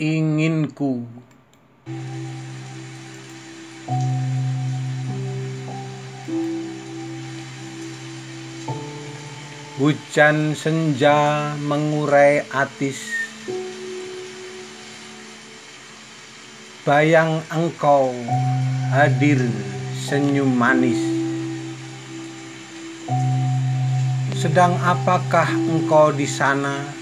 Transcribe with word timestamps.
inginku. 0.00 1.04
Hujan 9.82 10.54
senja 10.54 11.52
mengurai 11.58 12.46
atis. 12.54 13.02
Bayang 16.86 17.42
engkau 17.50 18.14
hadir 18.94 19.42
senyum 19.96 20.50
manis. 20.54 20.98
Sedang 24.38 24.74
apakah 24.82 25.46
engkau 25.50 26.10
di 26.10 26.26
sana? 26.26 27.01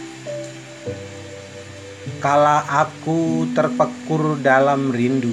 Kala 2.18 2.66
aku 2.66 3.46
terpekur 3.54 4.42
dalam 4.42 4.90
rindu. 4.90 5.30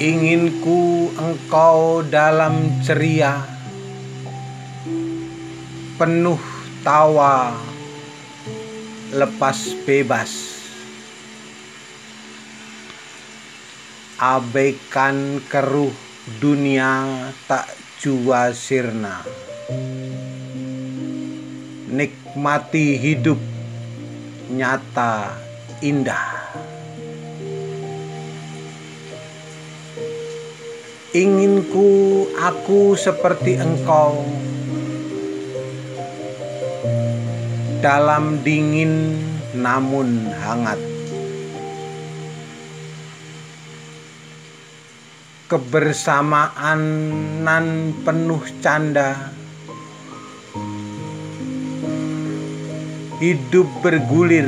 Inginku 0.00 1.12
engkau 1.14 2.00
dalam 2.02 2.80
ceria 2.82 3.46
Penuh 6.00 6.40
tawa 6.80 7.52
Lepas 9.12 9.74
bebas. 9.84 10.30
Abaikan 14.16 15.42
keruh 15.50 15.92
dunia 16.38 17.28
tak 17.50 17.89
jua 18.00 18.56
sirna 18.56 19.20
Nikmati 21.90 22.96
hidup 22.96 23.36
nyata 24.48 25.36
indah. 25.84 26.48
Inginku 31.12 32.24
aku 32.38 32.94
seperti 32.94 33.58
engkau. 33.58 34.22
Dalam 37.84 38.40
dingin 38.46 39.18
namun 39.52 40.30
hangat 40.40 40.89
Kebersamaan 45.50 46.78
nan 47.42 47.90
penuh 48.06 48.38
canda. 48.62 49.34
Hidup 53.18 53.66
bergulir 53.82 54.46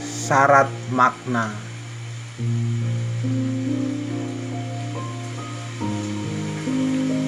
syarat 0.00 0.72
makna. 0.88 1.52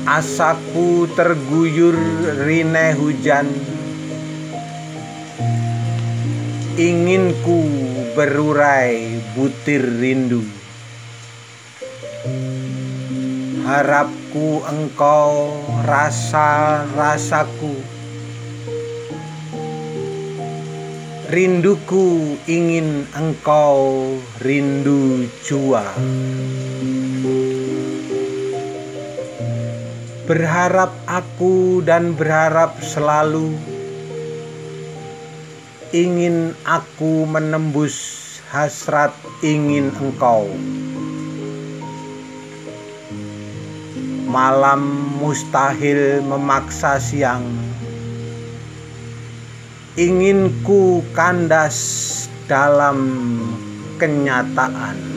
Asaku 0.08 1.04
terguyur 1.12 2.00
rine 2.48 2.96
hujan. 2.96 3.52
Inginku 6.80 7.68
berurai 8.16 9.20
butir 9.36 9.84
rindu 10.00 10.40
Harapku 13.60 14.64
engkau 14.64 15.60
rasa-rasaku 15.84 17.76
Rinduku 21.30 22.34
ingin 22.50 23.06
engkau 23.14 24.18
rindu 24.42 25.30
jua. 25.46 25.86
Berharap 30.26 30.90
aku 31.06 31.86
dan 31.86 32.18
berharap 32.18 32.80
selalu. 32.82 33.54
Ingin 35.94 36.58
aku 36.66 37.30
menembus 37.30 38.18
hasrat 38.50 39.14
ingin 39.46 39.94
engkau 40.02 40.50
malam 44.30 44.86
mustahil 45.18 46.22
memaksa 46.22 47.02
siang. 47.02 47.42
Inginku 49.98 51.02
kandas 51.10 51.76
dalam 52.46 53.02
kenyataan. 53.98 55.10